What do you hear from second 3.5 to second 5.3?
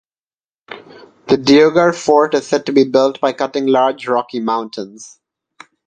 large rocky mountains.